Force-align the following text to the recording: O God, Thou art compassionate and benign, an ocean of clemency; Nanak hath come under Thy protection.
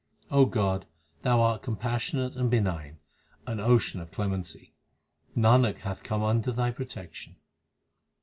O 0.31 0.47
God, 0.47 0.87
Thou 1.21 1.39
art 1.41 1.61
compassionate 1.61 2.35
and 2.35 2.49
benign, 2.49 2.97
an 3.45 3.59
ocean 3.59 3.99
of 3.99 4.09
clemency; 4.09 4.73
Nanak 5.37 5.81
hath 5.81 6.01
come 6.01 6.23
under 6.23 6.51
Thy 6.51 6.71
protection. 6.71 7.35